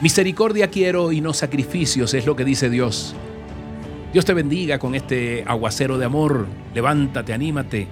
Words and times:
Misericordia 0.00 0.70
quiero 0.70 1.12
y 1.12 1.20
no 1.20 1.34
sacrificios, 1.34 2.14
es 2.14 2.24
lo 2.24 2.34
que 2.34 2.46
dice 2.46 2.70
Dios. 2.70 3.14
Dios 4.14 4.24
te 4.24 4.32
bendiga 4.32 4.78
con 4.78 4.94
este 4.94 5.44
aguacero 5.46 5.98
de 5.98 6.06
amor. 6.06 6.46
Levántate, 6.74 7.34
anímate. 7.34 7.86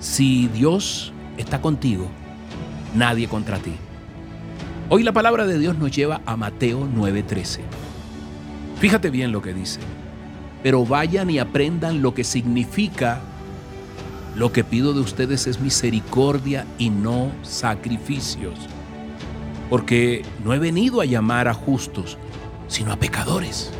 Si 0.00 0.48
Dios 0.48 1.12
está 1.36 1.60
contigo, 1.60 2.08
nadie 2.96 3.28
contra 3.28 3.58
ti. 3.58 3.72
Hoy 4.88 5.04
la 5.04 5.12
palabra 5.12 5.46
de 5.46 5.60
Dios 5.60 5.78
nos 5.78 5.92
lleva 5.92 6.22
a 6.26 6.36
Mateo 6.36 6.88
9:13. 6.92 7.60
Fíjate 8.80 9.10
bien 9.10 9.30
lo 9.30 9.40
que 9.40 9.54
dice. 9.54 9.78
Pero 10.64 10.84
vayan 10.84 11.30
y 11.30 11.38
aprendan 11.38 12.02
lo 12.02 12.14
que 12.14 12.24
significa 12.24 13.20
lo 14.34 14.50
que 14.50 14.64
pido 14.64 14.92
de 14.92 15.00
ustedes 15.00 15.46
es 15.46 15.60
misericordia 15.60 16.66
y 16.78 16.90
no 16.90 17.30
sacrificios 17.42 18.58
porque 19.70 20.24
no 20.44 20.54
he 20.54 20.58
venido 20.58 21.00
a 21.00 21.04
llamar 21.04 21.48
a 21.48 21.54
justos, 21.54 22.18
sino 22.68 22.92
a 22.92 22.96
pecadores. 22.96 23.70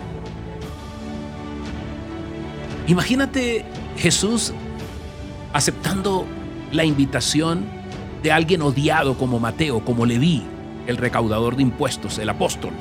Imagínate 2.86 3.64
Jesús 3.96 4.52
aceptando 5.52 6.26
la 6.72 6.84
invitación 6.84 7.66
de 8.22 8.32
alguien 8.32 8.62
odiado 8.62 9.16
como 9.16 9.38
Mateo, 9.38 9.84
como 9.84 10.06
Leví, 10.06 10.42
el 10.86 10.96
recaudador 10.96 11.56
de 11.56 11.62
impuestos, 11.62 12.18
el 12.18 12.28
apóstol. 12.28 12.72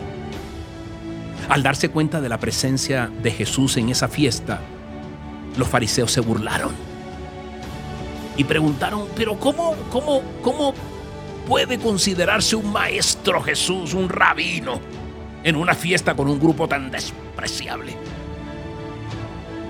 Al 1.49 1.63
darse 1.63 1.89
cuenta 1.89 2.19
de 2.21 2.29
la 2.29 2.39
presencia 2.39 3.09
de 3.21 3.31
Jesús 3.31 3.77
en 3.77 3.89
esa 3.89 4.07
fiesta, 4.07 4.61
los 5.57 5.67
fariseos 5.67 6.11
se 6.11 6.21
burlaron 6.21 6.71
y 8.37 8.43
preguntaron, 8.43 9.05
pero 9.15 9.39
¿cómo, 9.39 9.75
cómo, 9.91 10.21
cómo 10.41 10.73
puede 11.47 11.79
considerarse 11.79 12.55
un 12.55 12.71
maestro 12.71 13.41
Jesús, 13.41 13.93
un 13.93 14.09
rabino, 14.09 14.81
en 15.43 15.55
una 15.55 15.73
fiesta 15.73 16.13
con 16.13 16.27
un 16.27 16.39
grupo 16.39 16.67
tan 16.67 16.91
despreciable? 16.91 17.95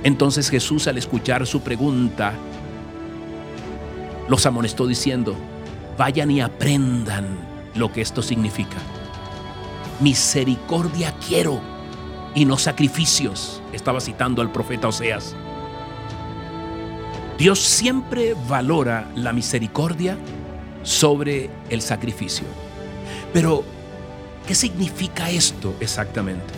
Entonces 0.04 0.50
Jesús 0.50 0.88
al 0.88 0.98
escuchar 0.98 1.46
su 1.46 1.62
pregunta, 1.62 2.34
los 4.28 4.46
amonestó 4.46 4.88
diciendo, 4.88 5.36
vayan 5.98 6.32
y 6.32 6.42
aprendan 6.42 7.38
lo 7.76 7.92
que 7.92 8.02
esto 8.02 8.22
significa. 8.22 8.78
Misericordia 10.00 11.14
quiero 11.28 11.62
y 12.34 12.46
no 12.46 12.58
sacrificios, 12.58 13.62
estaba 13.72 14.02
citando 14.02 14.42
al 14.42 14.52
profeta 14.52 14.88
Oseas. 14.88 15.36
Dios 17.38 17.60
siempre 17.60 18.36
valora 18.48 19.10
la 19.16 19.32
misericordia 19.32 20.18
sobre 20.88 21.50
el 21.70 21.82
sacrificio. 21.82 22.46
Pero, 23.34 23.66
¿qué 24.48 24.56
significa 24.56 25.30
esto 25.30 25.76
exactamente? 25.82 26.54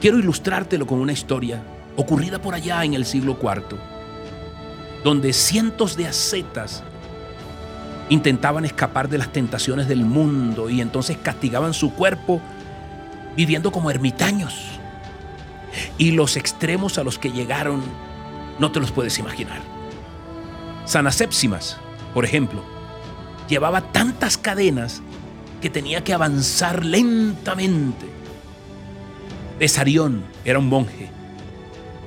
Quiero 0.00 0.18
ilustrártelo 0.18 0.88
con 0.88 0.98
una 0.98 1.12
historia 1.12 1.62
ocurrida 1.94 2.42
por 2.42 2.54
allá 2.54 2.84
en 2.84 2.94
el 2.94 3.06
siglo 3.06 3.38
IV, 3.40 3.78
donde 5.04 5.32
cientos 5.32 5.96
de 5.96 6.08
ascetas 6.08 6.82
intentaban 8.08 8.64
escapar 8.64 9.08
de 9.08 9.18
las 9.18 9.32
tentaciones 9.32 9.86
del 9.86 10.04
mundo 10.04 10.68
y 10.68 10.80
entonces 10.80 11.16
castigaban 11.22 11.74
su 11.74 11.94
cuerpo 11.94 12.40
viviendo 13.36 13.70
como 13.70 13.88
ermitaños. 13.92 14.64
Y 15.96 16.10
los 16.10 16.36
extremos 16.36 16.98
a 16.98 17.04
los 17.04 17.20
que 17.20 17.30
llegaron 17.30 17.82
no 18.58 18.72
te 18.72 18.80
los 18.80 18.90
puedes 18.90 19.16
imaginar. 19.20 19.60
San 20.86 21.06
Asépsimas, 21.06 21.76
por 22.14 22.24
ejemplo, 22.24 22.77
llevaba 23.48 23.92
tantas 23.92 24.38
cadenas 24.38 25.02
que 25.60 25.70
tenía 25.70 26.04
que 26.04 26.12
avanzar 26.12 26.84
lentamente. 26.84 28.06
Besarión 29.58 30.22
era 30.44 30.58
un 30.58 30.68
monje 30.68 31.10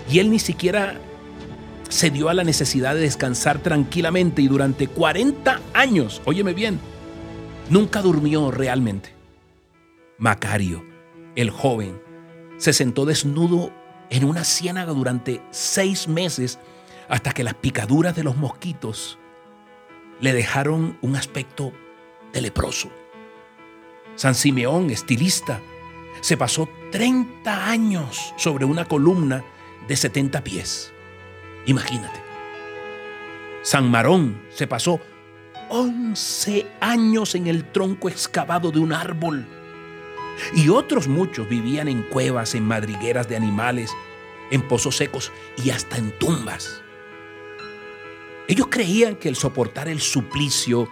y 0.10 0.20
él 0.20 0.32
ni 0.32 0.40
siquiera 0.40 0.96
se 1.90 2.10
dio 2.10 2.30
a 2.30 2.34
la 2.34 2.44
necesidad 2.44 2.96
de 2.96 3.02
descansar 3.02 3.60
tranquilamente 3.60 4.42
y 4.42 4.48
durante 4.48 4.88
40 4.88 5.60
años, 5.74 6.22
óyeme 6.26 6.54
bien, 6.54 6.80
nunca 7.70 8.02
durmió 8.02 8.50
realmente. 8.52 9.14
Macario, 10.18 10.86
el 11.36 11.50
joven, 11.50 12.02
se 12.58 12.72
sentó 12.74 13.06
desnudo 13.06 13.74
en 14.10 14.24
una 14.24 14.44
ciénaga 14.44 14.94
durante 14.94 15.42
seis 15.52 16.08
meses 16.08 16.60
hasta 17.10 17.34
que 17.34 17.44
las 17.44 17.56
picaduras 17.56 18.16
de 18.16 18.24
los 18.24 18.38
mosquitos 18.38 19.18
le 20.22 20.34
dejaron 20.34 20.98
un 21.02 21.16
aspecto 21.16 21.74
de 22.32 22.42
leproso. 22.42 22.90
San 24.16 24.36
Simeón, 24.36 24.90
estilista, 24.90 25.60
se 26.22 26.38
pasó 26.38 26.70
30 26.92 27.70
años 27.70 28.34
sobre 28.38 28.66
una 28.66 28.86
columna 28.86 29.44
de 29.88 29.96
70 29.96 30.44
pies. 30.44 30.94
Imagínate. 31.66 32.20
San 33.64 33.90
Marón 33.90 34.42
se 34.50 34.68
pasó 34.68 35.00
11 35.70 36.68
años 36.80 37.36
en 37.36 37.48
el 37.48 37.66
tronco 37.72 38.10
excavado 38.10 38.72
de 38.72 38.80
un 38.80 38.94
árbol. 38.94 39.46
Y 40.54 40.70
otros 40.70 41.08
muchos 41.08 41.48
vivían 41.48 41.88
en 41.88 42.04
cuevas, 42.04 42.56
en 42.56 42.66
madrigueras 42.66 43.28
de 43.28 43.36
animales, 43.36 43.92
en 44.52 44.68
pozos 44.68 44.98
secos 44.98 45.32
y 45.64 45.70
hasta 45.70 45.98
en 45.98 46.12
tumbas. 46.20 46.82
Ellos 48.52 48.68
creían 48.70 49.16
que 49.16 49.30
el 49.30 49.38
soportar 49.38 49.88
el 49.88 50.02
suplicio, 50.02 50.90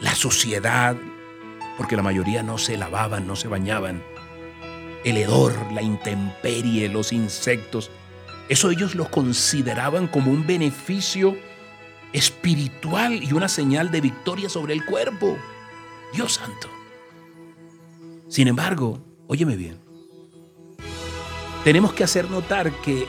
la 0.00 0.14
suciedad, 0.14 0.96
porque 1.76 1.94
la 1.94 2.02
mayoría 2.02 2.42
no 2.42 2.56
se 2.56 2.78
lavaban, 2.78 3.26
no 3.26 3.36
se 3.36 3.48
bañaban, 3.48 4.02
el 5.04 5.18
hedor, 5.18 5.52
la 5.74 5.82
intemperie, 5.82 6.88
los 6.88 7.12
insectos, 7.12 7.90
eso 8.48 8.70
ellos 8.70 8.94
lo 8.94 9.10
consideraban 9.10 10.08
como 10.08 10.32
un 10.32 10.46
beneficio 10.46 11.36
espiritual 12.14 13.22
y 13.22 13.34
una 13.34 13.48
señal 13.48 13.90
de 13.90 14.00
victoria 14.00 14.48
sobre 14.48 14.72
el 14.72 14.82
cuerpo. 14.86 15.36
Dios 16.14 16.32
santo. 16.32 16.70
Sin 18.26 18.48
embargo, 18.48 19.04
óyeme 19.26 19.54
bien, 19.54 19.78
tenemos 21.62 21.92
que 21.92 22.04
hacer 22.04 22.30
notar 22.30 22.72
que 22.80 23.06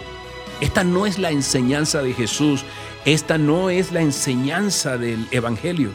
esta 0.60 0.84
no 0.84 1.06
es 1.06 1.18
la 1.20 1.32
enseñanza 1.32 2.04
de 2.04 2.14
Jesús 2.14 2.66
esta 3.06 3.38
no 3.38 3.72
es 3.72 3.92
la 3.92 4.02
enseñanza 4.02 4.98
del 4.98 5.28
Evangelio. 5.32 5.92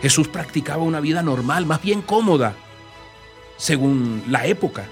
Jesús 0.00 0.26
practicaba 0.26 0.82
una 0.82 1.00
vida 1.00 1.22
normal, 1.22 1.66
más 1.66 1.82
bien 1.82 2.00
cómoda, 2.00 2.56
según 3.58 4.24
la 4.28 4.46
época. 4.46 4.86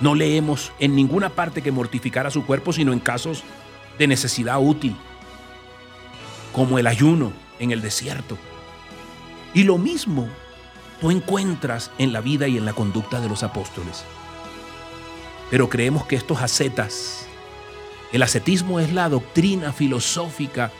No 0.00 0.14
leemos 0.14 0.72
en 0.80 0.96
ninguna 0.96 1.30
parte 1.30 1.62
que 1.62 1.70
mortificara 1.70 2.30
su 2.30 2.44
cuerpo, 2.44 2.72
sino 2.72 2.92
en 2.92 2.98
casos 2.98 3.44
de 3.98 4.08
necesidad 4.08 4.60
útil, 4.60 4.96
como 6.52 6.78
el 6.78 6.86
ayuno 6.86 7.32
en 7.58 7.70
el 7.70 7.82
desierto. 7.82 8.36
Y 9.54 9.62
lo 9.62 9.78
mismo 9.78 10.28
tú 11.00 11.10
encuentras 11.10 11.92
en 11.98 12.12
la 12.12 12.20
vida 12.20 12.48
y 12.48 12.58
en 12.58 12.64
la 12.64 12.72
conducta 12.72 13.20
de 13.20 13.28
los 13.28 13.44
apóstoles. 13.44 14.04
Pero 15.50 15.68
creemos 15.68 16.04
que 16.04 16.16
estos 16.16 16.42
ascetas 16.42 17.26
el 18.12 18.22
ascetismo 18.22 18.80
es 18.80 18.92
la 18.92 19.08
doctrina 19.08 19.72
filosófica 19.72 20.72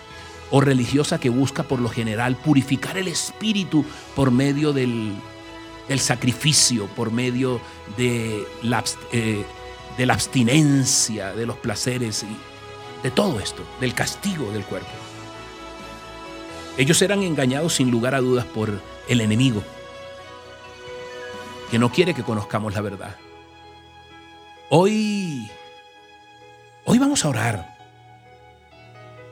o 0.51 0.61
religiosa 0.61 1.21
que 1.21 1.31
busca 1.31 1.63
por 1.63 1.81
lo 1.81 1.89
general 1.89 2.37
purificar 2.37 2.99
el 2.99 3.09
espíritu 3.09 3.85
por 4.17 4.31
medio 4.31 4.73
del, 4.73 5.15
sacrificio, 5.99 6.87
por 6.89 7.13
medio 7.13 7.61
de 7.97 8.45
la, 8.63 8.83
eh, 9.13 9.45
de 9.97 10.07
la 10.07 10.15
abstinencia, 10.15 11.33
de 11.33 11.47
los 11.47 11.57
placeres 11.57 12.25
y 12.25 12.37
de 13.03 13.11
todo 13.11 13.39
esto, 13.39 13.63
del 13.81 13.95
castigo 13.95 14.51
del 14.51 14.65
cuerpo. 14.65 14.91
Ellos 16.77 17.01
eran 17.03 17.23
engañados 17.23 17.75
sin 17.75 17.91
lugar 17.91 18.15
a 18.15 18.21
dudas 18.21 18.47
por 18.47 18.81
el 19.09 19.21
enemigo, 19.21 19.63
que 21.71 21.79
no 21.79 21.93
quiere 21.93 22.15
que 22.15 22.25
conozcamos 22.25 22.75
la 22.75 22.81
verdad. 22.81 23.17
Hoy 24.69 25.51
Hoy 26.93 26.99
vamos 26.99 27.25
a 27.25 27.29
orar 27.29 27.79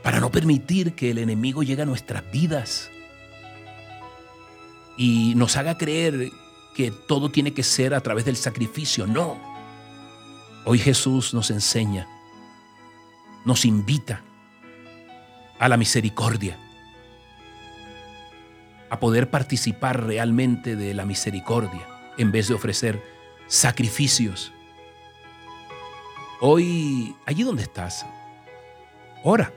para 0.04 0.20
no 0.20 0.30
permitir 0.30 0.94
que 0.94 1.10
el 1.10 1.18
enemigo 1.18 1.64
llegue 1.64 1.82
a 1.82 1.86
nuestras 1.86 2.22
vidas 2.30 2.88
y 4.96 5.34
nos 5.34 5.56
haga 5.56 5.76
creer 5.76 6.30
que 6.76 6.92
todo 6.92 7.32
tiene 7.32 7.54
que 7.54 7.64
ser 7.64 7.94
a 7.94 8.00
través 8.00 8.24
del 8.24 8.36
sacrificio. 8.36 9.08
No. 9.08 9.36
Hoy 10.66 10.78
Jesús 10.78 11.34
nos 11.34 11.50
enseña, 11.50 12.06
nos 13.44 13.64
invita 13.64 14.22
a 15.58 15.68
la 15.68 15.76
misericordia, 15.76 16.56
a 18.88 19.00
poder 19.00 19.30
participar 19.30 20.04
realmente 20.06 20.76
de 20.76 20.94
la 20.94 21.04
misericordia 21.04 21.88
en 22.18 22.30
vez 22.30 22.46
de 22.46 22.54
ofrecer 22.54 23.02
sacrificios 23.48 24.52
Hoy, 26.40 27.16
allí 27.26 27.42
donde 27.42 27.64
estás, 27.64 28.06
ora, 29.24 29.52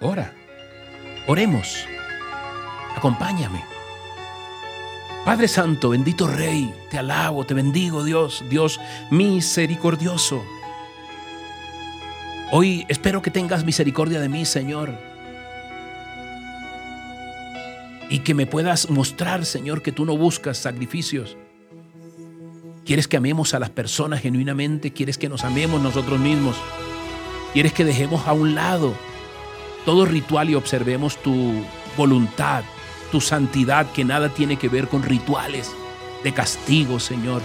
ora, 0.00 0.32
oremos, 1.26 1.84
acompáñame. 2.96 3.62
Padre 5.26 5.48
Santo, 5.48 5.90
bendito 5.90 6.26
Rey, 6.26 6.74
te 6.90 6.96
alabo, 6.98 7.44
te 7.44 7.52
bendigo 7.52 8.04
Dios, 8.04 8.42
Dios 8.48 8.80
misericordioso. 9.10 10.42
Hoy 12.52 12.86
espero 12.88 13.20
que 13.20 13.30
tengas 13.30 13.66
misericordia 13.66 14.18
de 14.18 14.30
mí, 14.30 14.46
Señor. 14.46 14.98
Y 18.08 18.20
que 18.20 18.32
me 18.32 18.46
puedas 18.46 18.88
mostrar, 18.88 19.44
Señor, 19.44 19.82
que 19.82 19.92
tú 19.92 20.06
no 20.06 20.16
buscas 20.16 20.56
sacrificios. 20.56 21.36
Quieres 22.88 23.06
que 23.06 23.18
amemos 23.18 23.52
a 23.52 23.58
las 23.58 23.68
personas 23.68 24.22
genuinamente, 24.22 24.94
quieres 24.94 25.18
que 25.18 25.28
nos 25.28 25.44
amemos 25.44 25.82
nosotros 25.82 26.18
mismos. 26.18 26.56
Quieres 27.52 27.74
que 27.74 27.84
dejemos 27.84 28.26
a 28.26 28.32
un 28.32 28.54
lado 28.54 28.94
todo 29.84 30.06
ritual 30.06 30.48
y 30.48 30.54
observemos 30.54 31.22
tu 31.22 31.52
voluntad, 31.98 32.64
tu 33.12 33.20
santidad 33.20 33.92
que 33.92 34.06
nada 34.06 34.30
tiene 34.30 34.56
que 34.56 34.70
ver 34.70 34.88
con 34.88 35.02
rituales 35.02 35.70
de 36.24 36.32
castigo, 36.32 36.98
Señor. 36.98 37.42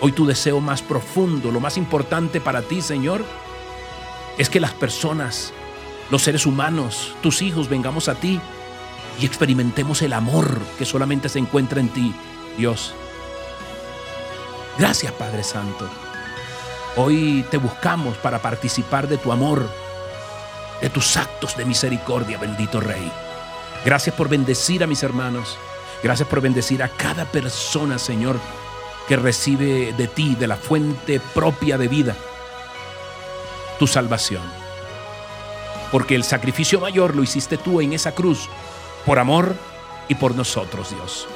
Hoy 0.00 0.12
tu 0.12 0.24
deseo 0.24 0.62
más 0.62 0.80
profundo, 0.80 1.50
lo 1.50 1.60
más 1.60 1.76
importante 1.76 2.40
para 2.40 2.62
ti, 2.62 2.80
Señor, 2.80 3.22
es 4.38 4.48
que 4.48 4.60
las 4.60 4.72
personas, 4.72 5.52
los 6.10 6.22
seres 6.22 6.46
humanos, 6.46 7.14
tus 7.22 7.42
hijos, 7.42 7.68
vengamos 7.68 8.08
a 8.08 8.14
ti 8.14 8.40
y 9.20 9.26
experimentemos 9.26 10.00
el 10.00 10.14
amor 10.14 10.58
que 10.78 10.86
solamente 10.86 11.28
se 11.28 11.38
encuentra 11.38 11.80
en 11.80 11.90
ti, 11.90 12.14
Dios. 12.56 12.94
Gracias, 14.78 15.12
Padre 15.12 15.42
Santo. 15.42 15.88
Hoy 16.96 17.44
te 17.50 17.56
buscamos 17.56 18.16
para 18.18 18.40
participar 18.40 19.08
de 19.08 19.18
tu 19.18 19.32
amor, 19.32 19.68
de 20.80 20.90
tus 20.90 21.16
actos 21.16 21.56
de 21.56 21.64
misericordia, 21.64 22.38
bendito 22.38 22.80
Rey. 22.80 23.10
Gracias 23.84 24.14
por 24.14 24.28
bendecir 24.28 24.82
a 24.82 24.86
mis 24.86 25.02
hermanos. 25.02 25.58
Gracias 26.02 26.28
por 26.28 26.40
bendecir 26.40 26.82
a 26.82 26.88
cada 26.88 27.24
persona, 27.24 27.98
Señor, 27.98 28.38
que 29.08 29.16
recibe 29.16 29.92
de 29.92 30.08
ti, 30.08 30.34
de 30.34 30.46
la 30.46 30.56
fuente 30.56 31.20
propia 31.34 31.78
de 31.78 31.88
vida, 31.88 32.16
tu 33.78 33.86
salvación. 33.86 34.42
Porque 35.92 36.14
el 36.14 36.24
sacrificio 36.24 36.80
mayor 36.80 37.14
lo 37.14 37.22
hiciste 37.22 37.58
tú 37.58 37.80
en 37.80 37.92
esa 37.92 38.12
cruz, 38.12 38.48
por 39.06 39.18
amor 39.18 39.54
y 40.08 40.14
por 40.14 40.34
nosotros, 40.34 40.90
Dios. 40.90 41.28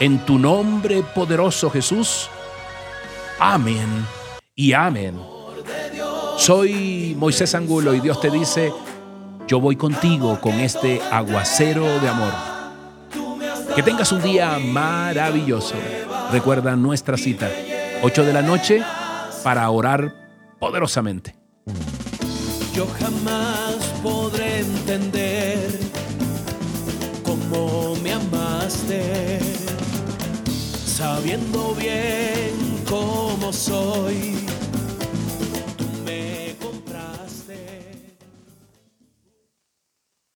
En 0.00 0.24
tu 0.24 0.38
nombre 0.38 1.02
poderoso, 1.02 1.70
Jesús. 1.70 2.30
Amén 3.40 4.04
y 4.56 4.72
amén. 4.72 5.16
Soy 6.36 7.14
Moisés 7.16 7.54
Angulo 7.54 7.94
y 7.94 8.00
Dios 8.00 8.20
te 8.20 8.30
dice, 8.30 8.72
yo 9.46 9.60
voy 9.60 9.76
contigo 9.76 10.40
con 10.40 10.54
este 10.54 11.00
aguacero 11.10 11.84
de 12.00 12.08
amor. 12.08 12.32
Que 13.76 13.82
tengas 13.84 14.10
un 14.10 14.22
día 14.22 14.58
maravilloso. 14.58 15.76
Recuerda 16.32 16.74
nuestra 16.74 17.16
cita, 17.16 17.48
8 18.02 18.24
de 18.24 18.32
la 18.32 18.42
noche, 18.42 18.82
para 19.44 19.70
orar 19.70 20.14
poderosamente. 20.58 21.36
Yo 22.74 22.88
jamás 22.98 23.76
podré 24.02 24.60
entender 24.60 25.78
cómo 27.22 27.94
me 28.02 28.14
amaste, 28.14 29.38
sabiendo 30.84 31.74
bien 31.74 32.67
cómo 32.88 33.52
soy 33.52 34.47